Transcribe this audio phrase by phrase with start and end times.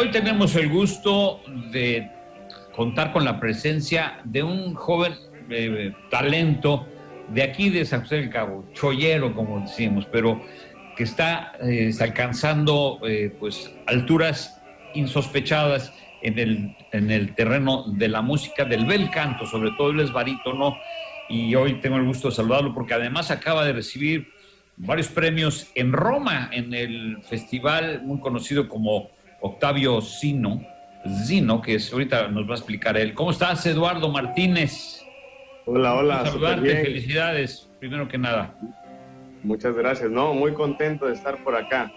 [0.00, 2.10] hoy tenemos el gusto de
[2.74, 5.12] contar con la presencia de un joven
[5.50, 6.86] eh, talento
[7.28, 10.40] de aquí de San José del Cabo, chollero como decimos, pero
[10.96, 14.58] que está, eh, alcanzando eh, pues alturas
[14.94, 15.92] insospechadas
[16.22, 20.12] en el, en el terreno de la música, del bel canto, sobre todo él es
[20.12, 20.78] barítono,
[21.28, 24.28] y hoy tengo el gusto de saludarlo porque además acaba de recibir
[24.78, 29.10] varios premios en Roma, en el festival muy conocido como
[29.40, 30.60] Octavio Zino,
[31.26, 33.14] Zino, que es, ahorita nos va a explicar él.
[33.14, 35.04] ¿Cómo estás, Eduardo Martínez?
[35.66, 36.24] Hola, hola.
[36.26, 38.54] Saludarte, felicidades, primero que nada.
[39.42, 41.90] Muchas gracias, no, muy contento de estar por acá.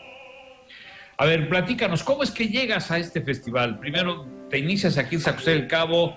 [1.18, 3.80] A ver, platícanos, ¿cómo es que llegas a este festival?
[3.80, 6.16] Primero, te inicias aquí en San José del Cabo,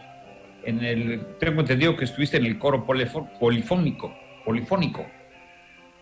[0.65, 5.07] en el, tengo entendido que estuviste en el coro polifónico, polifónico.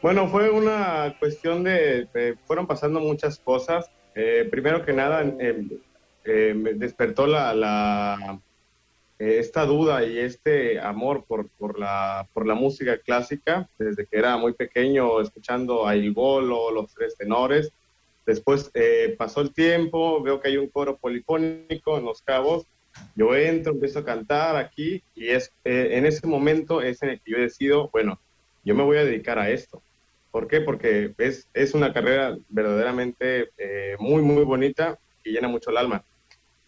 [0.01, 3.91] Bueno, fue una cuestión de, fueron pasando muchas cosas.
[4.15, 8.41] Eh, primero que nada, eh, me despertó la,
[9.19, 14.19] eh, esta duda y este amor por, por, la, por la música clásica, desde que
[14.19, 17.73] era muy pequeño, escuchando a Il Bolo, los tres tenores.
[18.27, 22.67] Después eh, pasó el tiempo, veo que hay un coro polifónico en Los Cabos.
[23.15, 27.21] Yo entro, empiezo a cantar aquí y es eh, en ese momento es en el
[27.21, 28.21] que yo decido, bueno,
[28.65, 29.83] yo me voy a dedicar a esto.
[30.35, 30.61] ¿Por qué?
[30.61, 33.51] Porque es, es una carrera verdaderamente
[34.01, 36.03] muy, muy bonita y llena mucho el alma.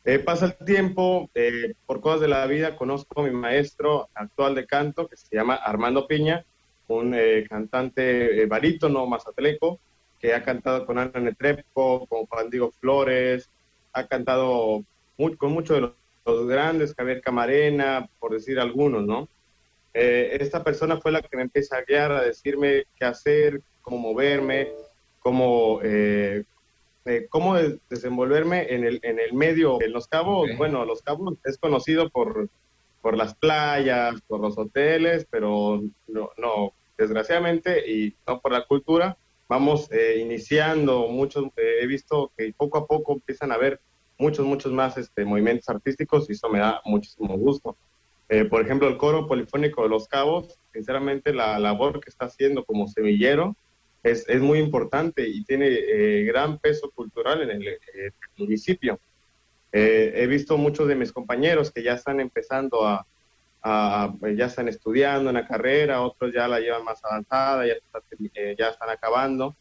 [0.04, 4.54] Eh, pasa el tiempo, eh, por cosas de la vida, conozco a mi maestro actual
[4.54, 6.44] de canto, que se llama Armando Piña,
[6.86, 9.80] un eh, cantante barítono mazatleco,
[10.20, 13.50] que ha cantado con Ana Netrebko, con Juan Diego Flores,
[13.92, 14.84] ha cantado
[15.38, 15.92] con muchos de
[16.24, 19.28] los, grandes, Javier Camarena, por decir algunos, ¿no?
[19.98, 24.68] Esta persona fue la que me empieza a guiar, a decirme qué hacer, cómo moverme,
[25.20, 25.80] cómo
[27.30, 27.56] cómo
[27.88, 29.80] desenvolverme en el, en el medio.
[29.80, 32.48] En Los Cabos, bueno, Los Cabos es conocido por,
[33.00, 39.16] por las playas, por los hoteles, pero no, no desgraciadamente, y no por la cultura,
[39.48, 43.80] vamos eh, iniciando muchos, eh, he visto que poco a poco empiezan a haber
[44.18, 47.76] muchos, muchos más este, movimientos artísticos y eso me da muchísimo gusto.
[48.28, 52.64] Eh, por ejemplo, el coro polifónico de Los Cabos, sinceramente la labor que está haciendo
[52.64, 53.54] como semillero
[54.02, 57.78] es, muy importante y tiene eh, gran peso cultural en el, eh,
[58.36, 58.98] municipio.
[59.72, 63.04] He visto muchos de mis compañeros que ya están empezando a,
[63.62, 67.74] a, ya están estudiando una carrera, otros ya la llevan más avanzada, ya,
[68.56, 69.54] ya están acabando.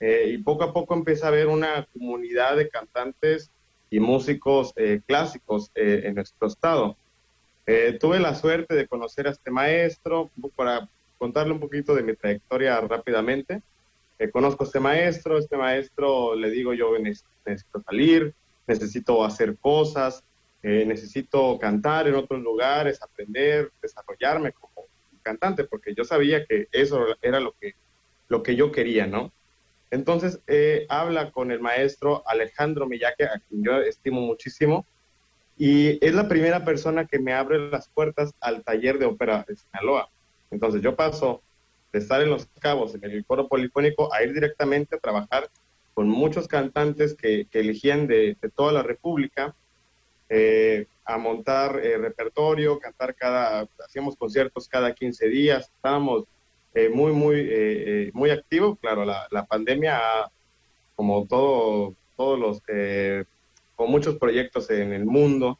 [0.00, 3.50] y poco a poco empieza a haber una comunidad de cantantes
[3.88, 4.74] y músicos
[5.06, 6.96] clásicos en nuestro estado.
[8.00, 10.88] Tuve la suerte de conocer a este maestro, para
[11.18, 13.62] contarle un poquito de mi trayectoria rápidamente.
[14.18, 18.34] Eh, conozco a este maestro, este maestro le digo yo necesito salir,
[18.66, 20.22] necesito hacer cosas,
[20.62, 24.86] eh, necesito cantar en otros lugares, aprender, desarrollarme como
[25.22, 27.74] cantante, porque yo sabía que eso era lo que,
[28.28, 29.32] lo que yo quería, ¿no?
[29.90, 34.86] Entonces eh, habla con el maestro Alejandro Millaque, a quien yo estimo muchísimo,
[35.56, 39.56] y es la primera persona que me abre las puertas al taller de ópera de
[39.56, 40.08] Sinaloa.
[40.50, 41.42] Entonces yo paso
[41.92, 45.48] de estar en Los Cabos, en el coro polifónico, a ir directamente a trabajar
[45.94, 49.54] con muchos cantantes que, elegían de, toda la República,
[50.28, 56.24] eh, a montar eh, repertorio, cantar cada, hacíamos conciertos cada 15 días, estábamos
[56.74, 58.76] eh, muy, muy, muy activos.
[58.80, 60.00] Claro, la, pandemia,
[60.96, 62.60] como todo, todos los,
[63.84, 65.58] con muchos proyectos en el mundo,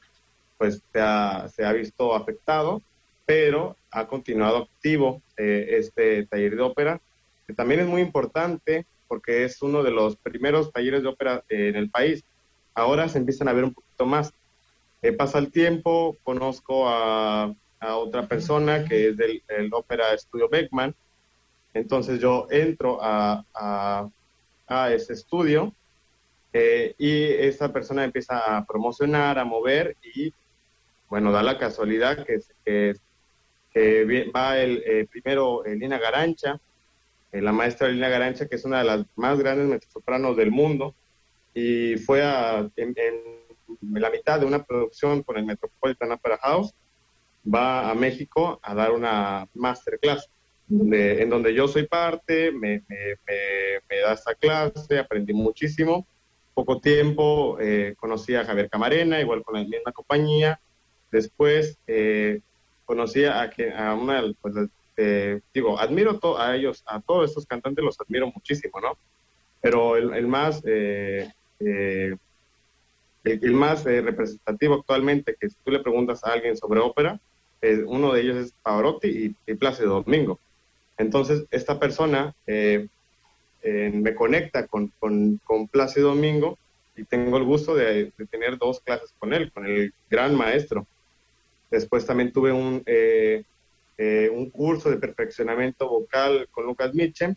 [0.56, 2.80] pues se ha, se ha visto afectado,
[3.26, 7.00] pero ha continuado activo eh, este taller de ópera,
[7.46, 11.68] que también es muy importante porque es uno de los primeros talleres de ópera eh,
[11.68, 12.24] en el país.
[12.74, 14.32] Ahora se empiezan a ver un poquito más.
[15.02, 20.94] Eh, pasa el tiempo, conozco a, otra persona que es del Ópera Estudio Beckman,
[21.74, 23.44] entonces yo entro a,
[24.66, 25.74] a, ese estudio
[26.98, 30.32] y esa persona empieza a promocionar, a mover y
[31.08, 32.94] bueno, da la casualidad que,
[33.74, 36.60] que va el eh, primero Lina Garancha,
[37.32, 40.94] eh, la maestra Lina Garancha, que es una de las más grandes mezzosopranos del mundo,
[41.52, 42.94] y fue a, en,
[43.92, 46.72] la mitad de una producción con el Metropolitan Opera House,
[47.52, 50.30] va a México a dar una masterclass,
[50.70, 52.82] en donde yo soy parte, me,
[54.02, 56.06] da esta clase, aprendí muchísimo.
[56.54, 60.60] Poco tiempo eh, conocí a Javier Camarena, igual con la misma compañía.
[61.10, 62.40] Después eh,
[62.84, 64.54] conocí a, que, a una, pues,
[64.96, 68.96] eh, digo, admiro a ellos, a todos estos cantantes los admiro muchísimo, ¿no?
[69.60, 71.28] Pero el, más, eh,
[71.58, 72.16] eh,
[73.24, 77.18] el, más eh, representativo actualmente, que si tú le preguntas a alguien sobre ópera,
[77.86, 80.38] uno de ellos es Pavarotti y, y Plácido Domingo.
[80.98, 82.88] Entonces, esta persona eh,
[83.64, 86.58] me conecta con, con, con, Plácido Domingo
[86.96, 90.86] y tengo el gusto de, tener dos clases con él, con el gran maestro.
[91.70, 92.84] Después también tuve un,
[94.32, 97.36] un curso de perfeccionamiento vocal con Lucas Mitchell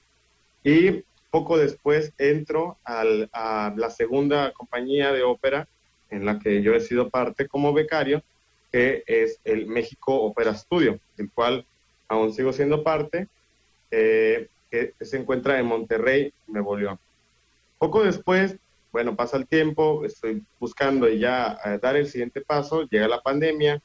[0.64, 5.68] y poco después entro al, a la segunda compañía de ópera
[6.10, 8.24] en la que yo he sido parte como becario,
[8.72, 11.66] que es el México Opera Studio, del cual
[12.08, 13.28] aún sigo siendo parte,
[13.92, 17.00] eh, que se encuentra en Monterrey, Nuevo León.
[17.78, 18.58] Poco después,
[18.92, 23.82] bueno, pasa el tiempo, estoy buscando ya eh, dar el siguiente paso, llega la pandemia,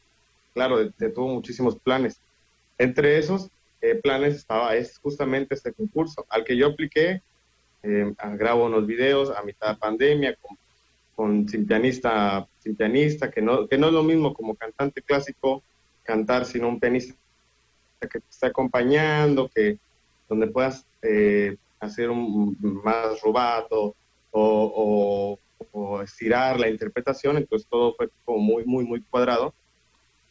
[0.55, 2.21] claro, detuvo muchísimos planes.
[2.79, 3.51] Entre esos
[3.81, 7.23] eh, planes estaba es justamente este concurso al que yo apliqué
[7.83, 10.57] eh, grabo unos videos a mitad de pandemia con,
[11.15, 12.49] con pianista,
[13.33, 15.63] que no, que no es lo mismo como cantante clásico
[16.05, 17.15] cantar, sino un pianista
[18.01, 19.79] que te está acompañando, que
[20.29, 23.95] donde puedas eh, hacer un más rubato
[24.31, 25.39] o,
[26.03, 29.55] estirar la interpretación, entonces todo fue como muy, muy, muy cuadrado.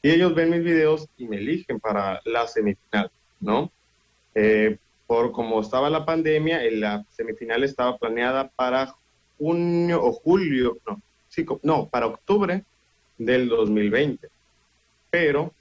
[0.02, 3.10] Y ellos ven mis videos y me eligen para la semifinal,
[3.40, 3.72] ¿no?
[4.36, 4.78] Eh,
[5.08, 8.94] por como estaba la pandemia, la semifinal estaba planeada para
[9.38, 12.64] junio o julio, no, sí, no, para octubre
[13.18, 14.30] del 2020.
[15.10, 15.54] Pero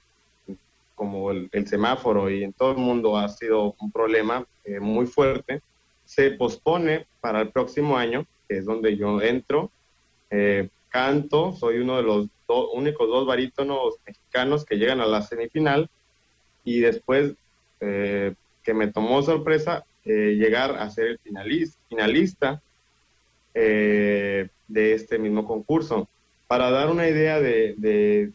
[1.01, 5.61] como el, semáforo y en todo el mundo ha sido un problema eh, muy fuerte,
[6.05, 9.71] se pospone para el próximo año, que es donde yo entro,
[10.29, 12.27] eh, canto, soy uno de los
[12.73, 15.89] únicos dos barítonos mexicanos que llegan a la semifinal
[16.63, 17.33] y después
[17.79, 21.19] eh, que me tomó sorpresa eh, llegar a ser el
[21.87, 22.61] finalista,
[23.55, 26.07] eh, de este mismo concurso.
[26.45, 28.31] Para dar una idea de,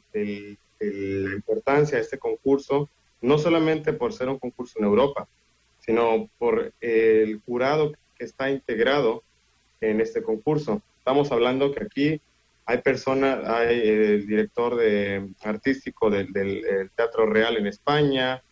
[0.81, 2.89] la importancia de este concurso,
[3.21, 5.29] no solamente por ser un concurso en Europa,
[5.81, 9.23] sino por el jurado que está integrado
[9.81, 10.83] en este concurso.
[10.99, 12.21] Estamos hablando que aquí
[12.65, 18.43] hay personas, hay el director de, artístico del Teatro Real en España,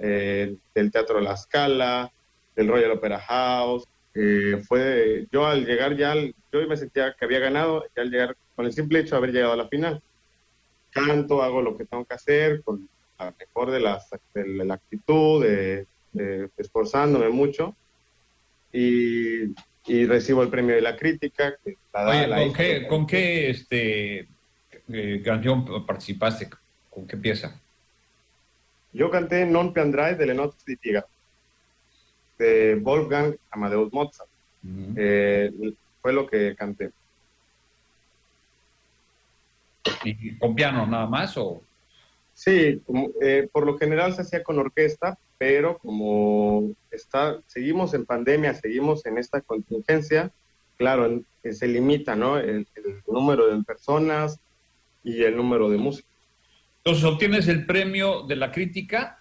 [0.00, 2.10] eh, del Teatro La Scala,
[2.54, 3.84] del Royal Opera House.
[4.14, 8.36] Eh, fue yo al llegar ya, yo me sentía que había ganado, y al llegar,
[8.54, 10.02] con el simple hecho de haber llegado a la final.
[10.90, 12.88] Canto, hago lo que tengo que hacer, con
[13.18, 15.86] la mejor de, las, de la actitud, de,
[16.56, 17.74] esforzándome mucho.
[18.72, 19.54] Y,
[19.86, 21.56] y, recibo el premio de la crítica.
[21.92, 24.28] ¿con, qué, ¿con, qué, este,
[24.88, 26.48] eh, canción participaste?
[26.90, 27.60] ¿Con qué pieza?
[28.92, 31.06] Yo canté Non più andrai delle notte di Piga,
[32.36, 34.28] de Wolfgang Amadeus Mozart.
[34.96, 35.52] Eh,
[36.00, 36.90] fue lo que canté.
[40.20, 41.62] ¿Y con piano nada más o...?
[42.34, 42.80] Sí,
[43.20, 49.04] eh, por lo general se hacía con orquesta, pero como está, seguimos en pandemia, seguimos
[49.06, 50.30] en esta contingencia,
[50.76, 52.38] claro, se limita ¿no?
[52.38, 54.38] el, el número de personas
[55.02, 56.10] y el número de músicos.
[56.78, 59.18] Entonces obtienes el premio de la crítica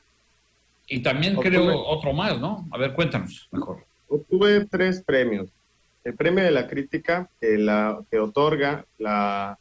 [0.88, 2.68] y también creo otro más, ¿no?
[2.72, 3.84] A ver, cuéntanos mejor.
[4.08, 5.50] Obtuve tres premios.
[6.04, 9.58] El premio de la crítica que, la, que otorga la,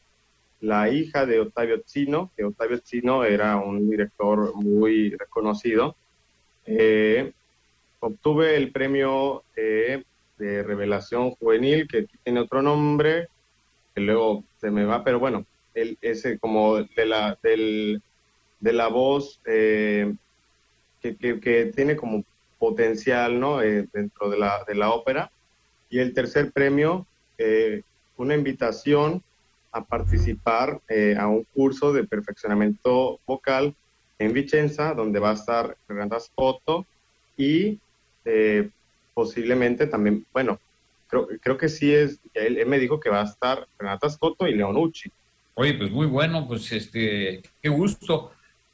[0.60, 5.96] la hija de Octavio Chino, que Octavio Chino era un director muy reconocido.
[6.64, 7.32] Eh,
[8.00, 13.28] obtuve el premio de revelación juvenil, que tiene otro nombre,
[13.94, 18.02] que luego se me va, pero bueno, el, ese como de la, del,
[18.60, 20.12] de la voz eh,
[21.00, 22.24] que, que, tiene como
[22.58, 23.62] potencial ¿no?
[23.62, 25.30] Eh, dentro de la, de la ópera.
[25.88, 27.06] Y el tercer premio,
[27.38, 27.82] eh,
[28.16, 29.22] una invitación
[29.76, 30.80] a participar
[31.18, 33.74] a un curso de perfeccionamiento vocal
[34.18, 36.86] en Vicenza, donde va a estar Renata Scotto
[37.36, 37.78] y
[39.14, 40.58] posiblemente también, bueno,
[41.08, 44.46] creo, creo que sí es, él, él, me dijo que va a estar Renata Scotto
[44.46, 45.10] y Leonucci.
[45.54, 48.32] Oye, pues muy bueno, pues este, qué gusto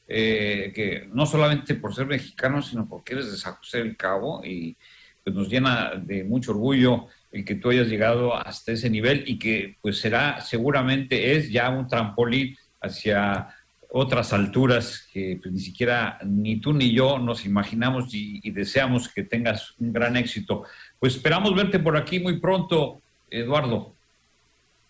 [0.08, 4.44] eh, que no solamente por ser mexicano, sino porque eres de San José del Cabo
[4.44, 4.76] y
[5.22, 9.38] pues nos llena de mucho orgullo el que tú hayas llegado hasta ese nivel y
[9.38, 13.48] que pues será, seguramente es ya un trampolín hacia
[13.88, 19.08] otras alturas que pues, ni siquiera ni tú ni yo nos imaginamos y, y, deseamos
[19.08, 20.64] que tengas un gran éxito.
[20.98, 23.94] Pues esperamos verte por aquí muy pronto, Eduardo.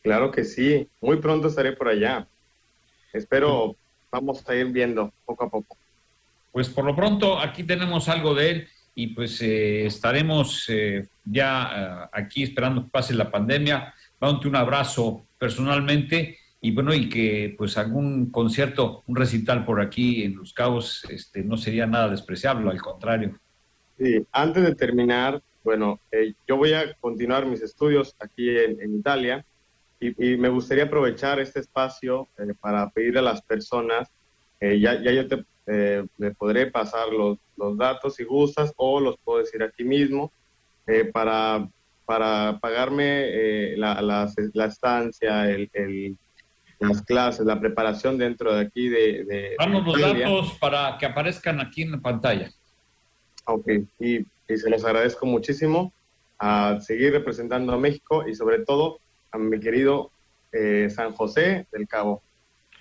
[0.02, 2.26] Claro que sí, muy pronto estaré por allá.
[3.12, 3.76] Espero,
[4.11, 5.76] vamos a ir viendo poco a poco.
[6.50, 11.70] Pues por lo pronto aquí tenemos algo de él y pues eh, estaremos eh, ya
[12.04, 13.94] eh, aquí esperando que pase la pandemia.
[14.20, 20.22] Dándote un abrazo personalmente y bueno, y que pues algún concierto, un recital por aquí
[20.22, 23.37] en Los Cabos este, no sería nada despreciable, al contrario.
[23.99, 29.44] Sí, antes de terminar, bueno, eh, yo voy a continuar mis estudios aquí en, Italia
[30.00, 34.08] y, me gustaría aprovechar este espacio eh, para pedir a las personas,
[34.61, 35.44] eh, ya, ya yo te
[36.38, 40.33] podré pasar los, los, datos si gustas o los puedo decir aquí mismo,
[41.12, 41.69] para,
[42.04, 46.16] para pagarme la, la, la, estancia, el, el
[46.83, 49.25] las clases, la preparación dentro de aquí de...
[49.25, 52.50] de los datos para que aparezcan aquí en la pantalla.
[53.45, 53.66] Ok,
[53.99, 55.92] y, y, se los agradezco muchísimo
[56.38, 58.99] a seguir representando a México y sobre todo
[59.31, 60.11] a mi querido
[60.52, 62.23] eh, San José del Cabo,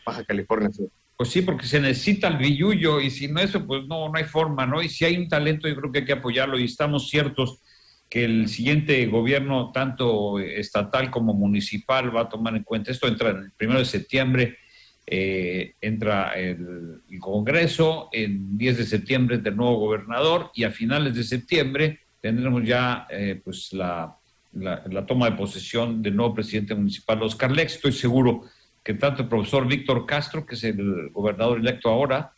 [0.05, 0.89] Baja California Sur.
[1.21, 4.23] Pues sí, porque se necesita el billullo y si no eso, pues no, no hay
[4.23, 4.81] forma, ¿no?
[4.81, 7.61] Y si hay un talento, yo creo que hay que apoyarlo y estamos ciertos
[8.09, 13.07] que el siguiente gobierno, tanto estatal como municipal, va a tomar en cuenta esto.
[13.07, 14.57] Entra el primero de septiembre,
[15.05, 21.23] eh, entra el, Congreso, en 10 de septiembre del nuevo gobernador y a finales de
[21.23, 24.17] septiembre tendremos ya eh, pues la,
[24.53, 27.75] la, toma de posesión del nuevo presidente municipal, Oscar Lex.
[27.75, 28.45] Estoy seguro
[28.83, 32.33] que tanto el profesor Víctor Castro, que es el gobernador electo ahora,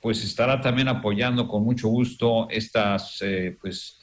[0.00, 4.00] pues estará también apoyando con mucho gusto estas eh, pues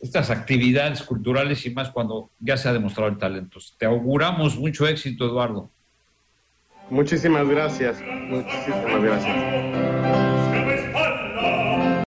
[0.00, 3.60] estas actividades culturales y más cuando ya se ha demostrado el talento.
[3.78, 5.70] Te auguramos mucho éxito, Eduardo.
[6.90, 10.31] Muchísimas gracias, muchísimas gracias.